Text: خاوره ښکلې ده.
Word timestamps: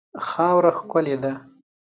خاوره 0.27 0.71
ښکلې 0.79 1.15
ده. 1.23 1.33